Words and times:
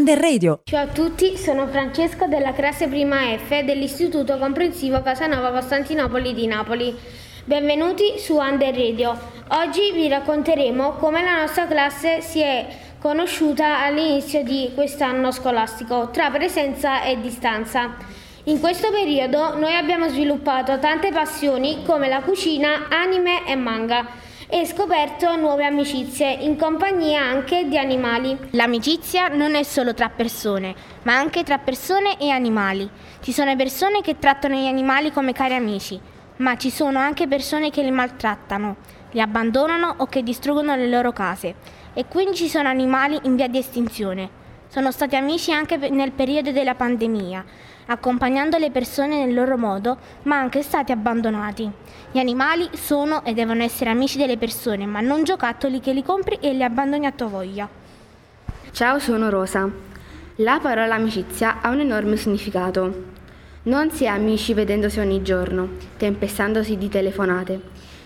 Under 0.00 0.18
Radio. 0.18 0.62
Ciao 0.64 0.84
a 0.84 0.86
tutti, 0.86 1.36
sono 1.36 1.66
Francesco 1.66 2.26
della 2.26 2.54
classe 2.54 2.88
prima 2.88 3.36
F 3.36 3.62
dell'Istituto 3.64 4.38
Comprensivo 4.38 5.02
Casanova 5.02 5.50
Costantinopoli 5.50 6.32
di 6.32 6.46
Napoli. 6.46 6.96
Benvenuti 7.44 8.14
su 8.16 8.38
Under 8.38 8.74
Radio. 8.74 9.14
Oggi 9.48 9.92
vi 9.92 10.08
racconteremo 10.08 10.92
come 10.92 11.22
la 11.22 11.40
nostra 11.42 11.66
classe 11.66 12.22
si 12.22 12.40
è 12.40 12.66
conosciuta 12.98 13.80
all'inizio 13.80 14.42
di 14.42 14.70
quest'anno 14.74 15.32
scolastico, 15.32 16.08
tra 16.08 16.30
presenza 16.30 17.02
e 17.02 17.20
distanza. 17.20 17.96
In 18.44 18.58
questo 18.58 18.90
periodo 18.90 19.58
noi 19.58 19.76
abbiamo 19.76 20.08
sviluppato 20.08 20.78
tante 20.78 21.12
passioni 21.12 21.82
come 21.84 22.08
la 22.08 22.22
cucina, 22.22 22.86
anime 22.88 23.46
e 23.46 23.54
manga 23.54 24.06
e 24.52 24.66
scoperto 24.66 25.36
nuove 25.36 25.64
amicizie 25.64 26.32
in 26.32 26.56
compagnia 26.56 27.22
anche 27.22 27.68
di 27.68 27.78
animali. 27.78 28.36
L'amicizia 28.50 29.28
non 29.28 29.54
è 29.54 29.62
solo 29.62 29.94
tra 29.94 30.08
persone, 30.08 30.74
ma 31.04 31.14
anche 31.14 31.44
tra 31.44 31.58
persone 31.58 32.18
e 32.18 32.30
animali. 32.30 32.90
Ci 33.20 33.30
sono 33.30 33.54
persone 33.54 34.00
che 34.00 34.18
trattano 34.18 34.56
gli 34.56 34.66
animali 34.66 35.12
come 35.12 35.32
cari 35.32 35.54
amici, 35.54 36.00
ma 36.38 36.56
ci 36.56 36.68
sono 36.68 36.98
anche 36.98 37.28
persone 37.28 37.70
che 37.70 37.82
li 37.82 37.92
maltrattano, 37.92 38.76
li 39.12 39.20
abbandonano 39.20 39.94
o 39.98 40.06
che 40.06 40.24
distruggono 40.24 40.74
le 40.74 40.88
loro 40.88 41.12
case. 41.12 41.54
E 41.94 42.06
quindi 42.06 42.34
ci 42.34 42.48
sono 42.48 42.68
animali 42.68 43.20
in 43.22 43.36
via 43.36 43.46
di 43.46 43.58
estinzione. 43.58 44.38
Sono 44.66 44.90
stati 44.90 45.14
amici 45.14 45.52
anche 45.52 45.76
nel 45.76 46.10
periodo 46.10 46.50
della 46.50 46.74
pandemia, 46.74 47.44
accompagnando 47.90 48.56
le 48.56 48.70
persone 48.70 49.24
nel 49.24 49.34
loro 49.34 49.56
modo, 49.56 49.98
ma 50.22 50.38
anche 50.38 50.62
stati 50.62 50.92
abbandonati. 50.92 51.70
Gli 52.12 52.18
animali 52.18 52.68
sono 52.72 53.24
e 53.24 53.34
devono 53.34 53.62
essere 53.62 53.90
amici 53.90 54.18
delle 54.18 54.36
persone, 54.36 54.86
ma 54.86 55.00
non 55.00 55.24
giocattoli 55.24 55.80
che 55.80 55.92
li 55.92 56.02
compri 56.02 56.38
e 56.40 56.52
li 56.52 56.62
abbandoni 56.62 57.06
a 57.06 57.12
tua 57.12 57.26
voglia. 57.26 57.68
Ciao, 58.70 58.98
sono 58.98 59.28
Rosa. 59.30 59.68
La 60.36 60.58
parola 60.60 60.94
amicizia 60.94 61.60
ha 61.60 61.70
un 61.70 61.80
enorme 61.80 62.16
significato. 62.16 63.18
Non 63.62 63.90
si 63.90 64.04
è 64.04 64.08
amici 64.08 64.54
vedendosi 64.54 65.00
ogni 65.00 65.22
giorno, 65.22 65.68
tempestandosi 65.96 66.78
di 66.78 66.88
telefonate. 66.88 67.60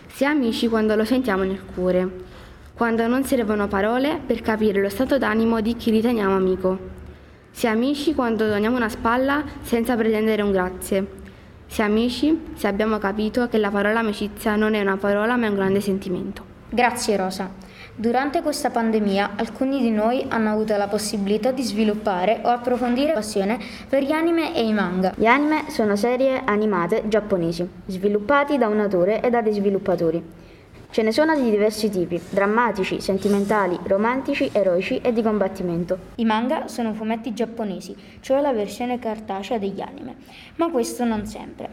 Si 0.06 0.24
è 0.24 0.26
amici 0.26 0.69
quando 0.69 0.96
lo 0.96 1.04
sentiamo 1.04 1.42
nel 1.42 1.62
cuore 1.74 2.32
quando 2.74 3.06
non 3.06 3.22
servono 3.22 3.69
parole 3.69 4.20
per 4.26 4.41
capire 4.41 4.82
lo 4.82 4.88
stato 4.88 5.16
d'animo 5.16 5.60
di 5.60 5.76
chi 5.76 5.92
riteniamo 5.92 6.34
amico. 6.34 6.94
Si 7.56 7.66
è 7.66 7.69
amici 7.69 8.16
quando 8.16 8.48
doniamo 8.48 8.74
una 8.74 8.88
spalla 8.88 9.44
senza 9.62 9.94
pretendere 9.94 10.42
un 10.42 10.50
grazie. 10.50 11.06
Si 11.69 11.83
è 11.83 11.84
amici 11.84 12.47
se 12.56 12.66
abbiamo 12.66 12.98
capito 12.98 13.47
che 13.47 13.58
la 13.58 13.70
parola 13.70 14.00
amicizia 14.00 14.56
non 14.56 14.74
è 14.74 14.80
una 14.80 14.97
parola 14.97 15.36
ma 15.36 15.47
è 15.47 15.50
un 15.50 15.55
grande 15.55 15.80
sentimento. 15.80 16.42
Grazie 16.69 17.16
Rosa. 17.16 17.48
Durante 17.94 18.42
questa 18.42 18.70
pandemia 18.70 19.34
alcuni 19.36 19.80
di 19.80 19.92
noi 19.92 20.27
hanno 20.27 20.50
avuto 20.50 20.77
la 20.77 20.88
possibilità 20.88 21.52
di 21.52 21.62
sviluppare 21.62 22.41
o 22.42 22.48
approfondire 22.48 23.12
passione 23.12 23.60
per 23.88 24.02
gli 24.02 24.10
anime 24.10 24.52
e 24.52 24.66
i 24.66 24.72
manga. 24.72 25.14
Gli 25.14 25.27
anime 25.27 25.66
sono 25.70 25.94
serie 25.94 26.42
animate 26.44 27.05
giapponesi, 27.06 27.66
sviluppati 27.86 28.58
da 28.58 28.66
un 28.66 28.80
autore 28.80 29.22
e 29.22 29.30
da 29.30 29.41
dei 29.42 29.52
sviluppatori. 29.52 30.20
Ce 30.95 31.03
ne 31.03 31.11
sono 31.11 31.34
di 31.34 31.50
diversi 31.50 31.91
tipi, 31.91 32.20
drammatici, 32.31 33.00
sentimentali, 33.00 33.77
romantici, 33.83 34.48
eroici 34.53 34.98
e 34.98 35.12
di 35.12 35.23
combattimento. 35.23 35.98
I 36.14 36.25
manga 36.25 36.69
sono 36.69 36.95
fumetti 36.95 37.34
giapponesi, 37.34 37.97
cioè 38.20 38.41
la 38.41 38.53
versione 38.53 39.00
cartacea 39.00 39.59
degli 39.59 39.81
anime, 39.81 40.15
ma 40.55 40.70
questo 40.70 41.03
non 41.03 41.27
sempre. 41.27 41.69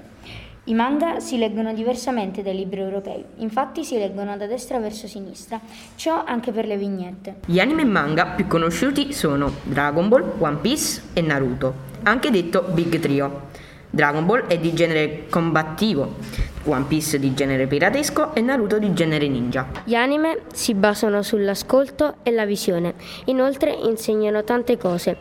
I 0.64 0.74
manga 0.74 1.20
si 1.20 1.38
leggono 1.38 1.72
diversamente 1.72 2.42
dai 2.42 2.56
libri 2.56 2.80
europei, 2.80 3.24
infatti 3.36 3.84
si 3.84 3.96
leggono 3.96 4.36
da 4.38 4.48
destra 4.48 4.80
verso 4.80 5.06
sinistra, 5.06 5.60
ciò 5.94 6.24
anche 6.26 6.52
per 6.52 6.66
le 6.66 6.78
vignette. 6.78 7.36
Gli 7.46 7.60
anime 7.60 7.84
manga 7.84 8.26
più 8.26 8.48
conosciuti 8.48 9.14
sono 9.14 9.52
Dragon 9.62 10.10
Ball, 10.10 10.34
One 10.40 10.58
Piece 10.62 11.00
e 11.14 11.22
Naruto, 11.22 11.74
anche 12.02 12.32
detto 12.32 12.64
Big 12.74 12.98
Trio. 12.98 13.70
Dragon 13.94 14.26
Ball 14.26 14.48
è 14.48 14.58
di 14.58 14.74
genere 14.74 15.26
combattivo, 15.30 16.16
One 16.64 16.86
Piece 16.86 17.20
di 17.20 17.34
genere 17.34 17.68
piratesco 17.68 18.34
e 18.34 18.40
Naruto 18.40 18.80
di 18.80 18.94
genere 18.94 19.28
ninja. 19.28 19.68
Gli 19.84 19.96
anime 19.96 20.44
si 20.54 20.74
basano 20.74 21.22
sull'ascolto 21.22 22.16
e 22.24 22.32
la 22.32 22.46
visione, 22.46 22.94
inoltre 23.26 23.72
insegnano 23.72 24.46
tante 24.46 24.78
cose 24.78 25.18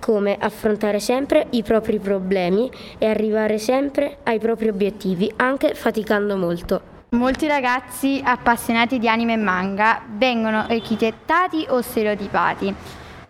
come 0.00 0.38
affrontare 0.40 1.00
sempre 1.00 1.48
i 1.50 1.62
propri 1.62 1.98
problemi 1.98 2.70
e 2.96 3.06
arrivare 3.06 3.58
sempre 3.58 4.18
ai 4.22 4.38
propri 4.38 4.68
obiettivi, 4.68 5.30
anche 5.36 5.74
faticando 5.74 6.36
molto. 6.36 6.80
Molti 7.10 7.46
ragazzi 7.46 8.22
appassionati 8.24 8.98
di 8.98 9.08
anime 9.08 9.34
e 9.34 9.36
manga 9.38 10.00
vengono 10.16 10.66
etichettati 10.66 11.66
o 11.68 11.82
stereotipati. 11.82 12.74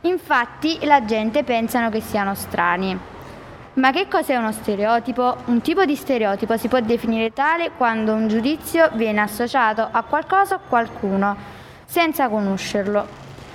Infatti 0.02 0.78
la 0.82 1.04
gente 1.04 1.42
pensa 1.42 1.88
che 1.88 2.00
siano 2.00 2.36
strani. 2.36 3.16
Ma 3.78 3.92
che 3.92 4.08
cos'è 4.08 4.34
uno 4.34 4.50
stereotipo? 4.50 5.36
Un 5.44 5.60
tipo 5.60 5.84
di 5.84 5.94
stereotipo 5.94 6.56
si 6.56 6.66
può 6.66 6.80
definire 6.80 7.32
tale 7.32 7.70
quando 7.76 8.12
un 8.12 8.26
giudizio 8.26 8.90
viene 8.94 9.20
associato 9.20 9.86
a 9.88 10.02
qualcosa 10.02 10.56
o 10.56 10.60
qualcuno, 10.68 11.36
senza 11.84 12.28
conoscerlo. 12.28 13.06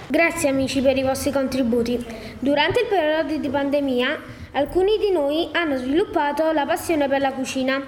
Grazie 0.08 0.48
amici 0.48 0.82
per 0.82 0.98
i 0.98 1.04
vostri 1.04 1.32
contributi. 1.32 2.02
Durante 2.40 2.82
il 2.82 2.88
periodo 2.88 3.36
di 3.36 3.50
pandemia, 3.50 4.22
alcuni 4.54 4.98
di 4.98 5.12
noi 5.12 5.50
hanno 5.52 5.76
sviluppato 5.76 6.54
la 6.54 6.66
passione 6.66 7.10
per 7.10 7.20
la 7.20 7.34
cucina. 7.34 7.84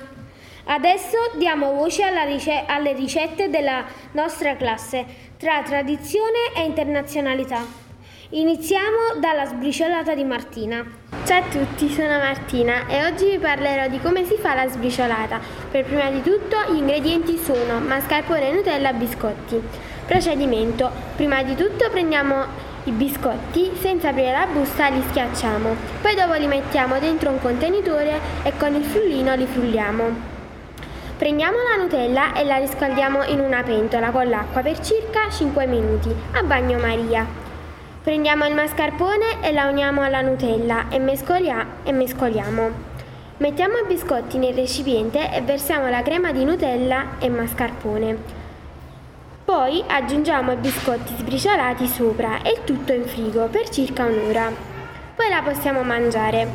Adesso 0.65 1.17
diamo 1.37 1.71
voce 1.71 2.03
rice- 2.25 2.65
alle 2.67 2.91
ricette 2.91 3.49
della 3.49 3.85
nostra 4.11 4.57
classe, 4.57 5.05
tra 5.37 5.61
tradizione 5.63 6.51
e 6.53 6.63
internazionalità. 6.65 7.84
Iniziamo 8.29 9.19
dalla 9.19 9.45
sbriciolata 9.45 10.15
di 10.15 10.23
Martina. 10.23 10.83
Ciao 11.25 11.41
a 11.41 11.43
tutti, 11.43 11.87
sono 11.89 12.17
Martina 12.17 12.87
e 12.87 13.05
oggi 13.05 13.29
vi 13.29 13.37
parlerò 13.37 13.87
di 13.87 13.99
come 13.99 14.25
si 14.25 14.35
fa 14.35 14.55
la 14.55 14.67
sbriciolata. 14.67 15.39
Per 15.69 15.85
prima 15.85 16.09
di 16.09 16.23
tutto 16.23 16.57
gli 16.71 16.77
ingredienti 16.77 17.37
sono 17.37 17.79
mascarpone, 17.79 18.51
Nutella 18.51 18.93
biscotti. 18.93 19.61
Procedimento. 20.07 20.89
Prima 21.15 21.43
di 21.43 21.53
tutto 21.53 21.87
prendiamo 21.91 22.45
i 22.85 22.91
biscotti, 22.91 23.73
senza 23.79 24.09
aprire 24.09 24.31
la 24.31 24.47
busta 24.51 24.87
li 24.87 25.03
schiacciamo, 25.07 25.75
poi 26.01 26.15
dopo 26.15 26.33
li 26.33 26.47
mettiamo 26.47 26.97
dentro 26.97 27.29
un 27.29 27.39
contenitore 27.39 28.19
e 28.41 28.53
con 28.57 28.73
il 28.73 28.83
frullino 28.83 29.35
li 29.35 29.45
frulliamo. 29.45 30.03
Prendiamo 31.15 31.57
la 31.57 31.81
Nutella 31.81 32.33
e 32.33 32.43
la 32.43 32.57
riscaldiamo 32.57 33.23
in 33.25 33.39
una 33.39 33.61
pentola 33.61 34.09
con 34.09 34.27
l'acqua 34.27 34.61
per 34.61 34.79
circa 34.79 35.29
5 35.29 35.67
minuti 35.67 36.13
a 36.31 36.41
bagnomaria. 36.41 37.44
Prendiamo 38.05 38.45
il 38.45 38.53
mascarpone 38.53 39.41
e 39.41 39.51
la 39.51 39.65
uniamo 39.65 40.03
alla 40.03 40.21
Nutella 40.21 40.89
e, 40.89 40.99
mescolia- 40.99 41.65
e 41.83 41.91
mescoliamo. 41.91 42.69
Mettiamo 43.37 43.77
i 43.77 43.87
biscotti 43.87 44.37
nel 44.37 44.53
recipiente 44.53 45.33
e 45.33 45.41
versiamo 45.41 45.89
la 45.89 46.03
crema 46.03 46.31
di 46.31 46.45
Nutella 46.45 47.17
e 47.17 47.29
mascarpone. 47.29 48.15
Poi 49.43 49.83
aggiungiamo 49.87 50.51
i 50.51 50.57
biscotti 50.57 51.15
sbriciolati 51.17 51.87
sopra 51.87 52.43
e 52.43 52.59
tutto 52.63 52.93
in 52.93 53.05
frigo 53.05 53.47
per 53.47 53.69
circa 53.69 54.05
un'ora. 54.05 54.51
Poi 55.15 55.27
la 55.27 55.41
possiamo 55.41 55.81
mangiare. 55.81 56.47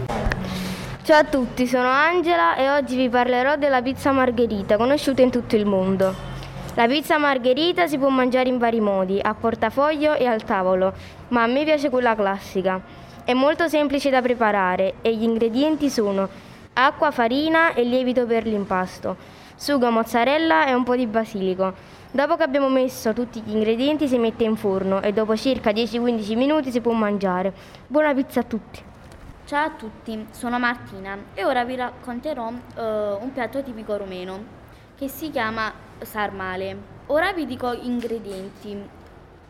Ciao 1.02 1.18
a 1.18 1.24
tutti, 1.24 1.66
sono 1.66 1.88
Angela 1.88 2.54
e 2.54 2.70
oggi 2.70 2.94
vi 2.94 3.08
parlerò 3.08 3.56
della 3.56 3.82
pizza 3.82 4.12
margherita, 4.12 4.76
conosciuta 4.76 5.22
in 5.22 5.30
tutto 5.30 5.56
il 5.56 5.66
mondo. 5.66 6.29
La 6.74 6.86
pizza 6.86 7.18
margherita 7.18 7.88
si 7.88 7.98
può 7.98 8.08
mangiare 8.10 8.48
in 8.48 8.56
vari 8.56 8.80
modi, 8.80 9.18
a 9.20 9.34
portafoglio 9.34 10.14
e 10.14 10.26
al 10.26 10.44
tavolo, 10.44 10.92
ma 11.28 11.42
a 11.42 11.46
me 11.46 11.64
piace 11.64 11.90
quella 11.90 12.14
classica. 12.14 12.80
È 13.24 13.32
molto 13.32 13.66
semplice 13.66 14.08
da 14.08 14.22
preparare 14.22 14.94
e 15.02 15.14
gli 15.14 15.24
ingredienti 15.24 15.90
sono 15.90 16.28
acqua, 16.74 17.10
farina 17.10 17.74
e 17.74 17.82
lievito 17.82 18.24
per 18.24 18.46
l'impasto, 18.46 19.16
sugo, 19.56 19.90
mozzarella 19.90 20.66
e 20.66 20.74
un 20.74 20.84
po' 20.84 20.94
di 20.94 21.08
basilico. 21.08 21.74
Dopo 22.12 22.36
che 22.36 22.44
abbiamo 22.44 22.68
messo 22.68 23.12
tutti 23.12 23.40
gli 23.40 23.52
ingredienti 23.52 24.06
si 24.06 24.16
mette 24.16 24.44
in 24.44 24.56
forno 24.56 25.02
e 25.02 25.12
dopo 25.12 25.36
circa 25.36 25.72
10-15 25.72 26.36
minuti 26.36 26.70
si 26.70 26.80
può 26.80 26.92
mangiare. 26.92 27.52
Buona 27.88 28.14
pizza 28.14 28.40
a 28.40 28.44
tutti! 28.44 28.80
Ciao 29.44 29.66
a 29.66 29.70
tutti, 29.70 30.26
sono 30.30 30.60
Martina 30.60 31.18
e 31.34 31.44
ora 31.44 31.64
vi 31.64 31.74
racconterò 31.74 32.46
uh, 32.46 32.80
un 33.20 33.30
piatto 33.34 33.60
tipico 33.64 33.96
rumeno 33.96 34.58
che 34.96 35.08
si 35.08 35.30
chiama 35.30 35.88
sarmale. 36.02 36.76
Ora 37.06 37.32
vi 37.32 37.46
dico 37.46 37.74
gli 37.74 37.86
ingredienti. 37.86 38.98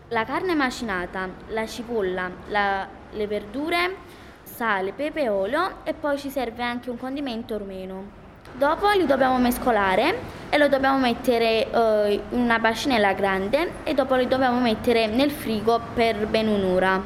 La 0.09 0.25
carne 0.25 0.55
macinata, 0.55 1.29
la 1.49 1.67
cipolla, 1.67 2.31
la, 2.49 2.87
le 3.13 3.27
verdure, 3.27 3.97
sale, 4.43 4.93
pepe 4.93 5.23
e 5.23 5.29
olio 5.29 5.85
e 5.85 5.95
poi 5.95 6.19
ci 6.19 6.31
serve 6.31 6.63
anche 6.63 6.91
un 6.91 6.99
condimento 6.99 7.57
rumeno. 7.59 8.19
Dopo 8.53 8.89
li 8.91 9.07
dobbiamo 9.07 9.39
mescolare 9.39 10.19
e 10.51 10.59
lo 10.59 10.69
dobbiamo 10.69 10.99
mettere 10.99 11.69
uh, 11.71 12.11
in 12.11 12.41
una 12.41 12.59
bacinella 12.59 13.13
grande 13.13 13.73
e 13.85 13.95
dopo 13.95 14.17
li 14.17 14.27
dobbiamo 14.27 14.59
mettere 14.61 15.07
nel 15.07 15.31
frigo 15.31 15.81
per 15.95 16.27
ben 16.27 16.49
un'ora. 16.49 17.01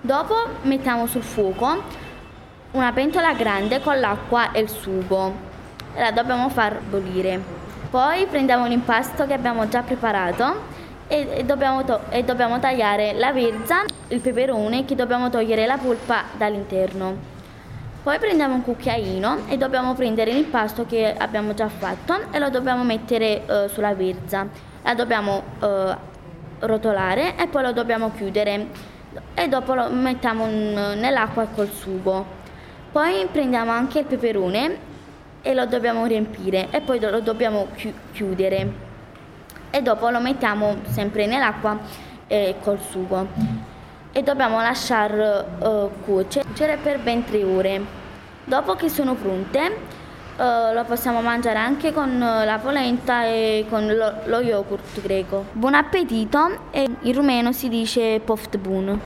Dopo 0.00 0.34
mettiamo 0.62 1.06
sul 1.06 1.22
fuoco 1.22 1.82
una 2.72 2.92
pentola 2.92 3.34
grande 3.34 3.80
con 3.80 3.98
l'acqua 4.00 4.52
e 4.52 4.60
il 4.60 4.68
sugo 4.68 5.32
la 5.96 6.10
dobbiamo 6.10 6.48
far 6.48 6.80
bollire. 6.80 7.55
Poi 7.96 8.26
prendiamo 8.26 8.66
l'impasto 8.66 9.26
che 9.26 9.32
abbiamo 9.32 9.68
già 9.68 9.80
preparato 9.80 10.64
e, 11.06 11.28
e, 11.36 11.44
dobbiamo 11.44 11.82
to- 11.82 12.00
e 12.10 12.24
dobbiamo 12.24 12.58
tagliare 12.58 13.14
la 13.14 13.32
verza, 13.32 13.84
il 14.08 14.20
peperone 14.20 14.84
che 14.84 14.94
dobbiamo 14.94 15.30
togliere 15.30 15.64
la 15.64 15.78
polpa 15.78 16.24
dall'interno. 16.36 17.16
Poi 18.02 18.18
prendiamo 18.18 18.56
un 18.56 18.62
cucchiaino 18.62 19.46
e 19.48 19.56
dobbiamo 19.56 19.94
prendere 19.94 20.30
l'impasto 20.30 20.84
che 20.84 21.14
abbiamo 21.16 21.54
già 21.54 21.68
fatto 21.68 22.30
e 22.32 22.38
lo 22.38 22.50
dobbiamo 22.50 22.84
mettere 22.84 23.46
eh, 23.46 23.68
sulla 23.70 23.94
verza. 23.94 24.46
La 24.82 24.92
dobbiamo 24.92 25.42
eh, 25.62 25.96
rotolare 26.58 27.34
e 27.38 27.46
poi 27.46 27.62
lo 27.62 27.72
dobbiamo 27.72 28.10
chiudere 28.14 28.66
e 29.32 29.48
dopo 29.48 29.72
lo 29.72 29.88
mettiamo 29.88 30.44
nell'acqua 30.44 31.46
col 31.46 31.70
sugo. 31.70 32.26
Poi 32.92 33.26
prendiamo 33.32 33.70
anche 33.70 34.00
il 34.00 34.04
peperone 34.04 34.95
e 35.46 35.54
lo 35.54 35.64
dobbiamo 35.66 36.06
riempire 36.06 36.66
e 36.72 36.80
poi 36.80 36.98
lo 36.98 37.20
dobbiamo 37.20 37.68
chi- 37.76 37.94
chiudere 38.12 38.68
e 39.70 39.80
dopo 39.80 40.10
lo 40.10 40.18
mettiamo 40.18 40.78
sempre 40.88 41.26
nell'acqua 41.26 41.78
eh, 42.26 42.56
col 42.60 42.80
sugo 42.80 43.28
e 44.10 44.22
dobbiamo 44.24 44.60
lasciare 44.60 45.44
uh, 45.60 45.90
cuocere 46.04 46.78
per 46.82 46.98
ben 46.98 47.24
tre 47.24 47.44
ore. 47.44 47.80
Dopo 48.44 48.74
che 48.74 48.88
sono 48.88 49.14
pronte 49.14 49.60
uh, 50.36 50.74
lo 50.74 50.84
possiamo 50.84 51.20
mangiare 51.20 51.58
anche 51.58 51.92
con 51.92 52.18
la 52.18 52.58
polenta 52.60 53.24
e 53.24 53.66
con 53.68 53.86
lo, 53.86 54.14
lo 54.24 54.40
yogurt 54.40 55.00
greco. 55.00 55.44
Buon 55.52 55.74
appetito 55.74 56.70
e 56.72 56.88
in 57.02 57.12
rumeno 57.12 57.52
si 57.52 57.68
dice 57.68 58.20
poft 58.24 58.56
bun. 58.56 59.00